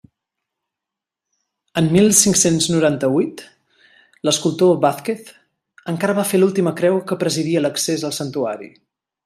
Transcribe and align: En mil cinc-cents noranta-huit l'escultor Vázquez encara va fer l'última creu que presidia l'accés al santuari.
En 1.81 1.89
mil 1.95 2.09
cinc-cents 2.19 2.69
noranta-huit 2.77 3.43
l'escultor 4.29 4.75
Vázquez 4.87 5.29
encara 5.95 6.19
va 6.23 6.27
fer 6.31 6.43
l'última 6.43 6.77
creu 6.81 7.01
que 7.13 7.23
presidia 7.25 7.67
l'accés 7.67 8.11
al 8.11 8.21
santuari. 8.23 8.75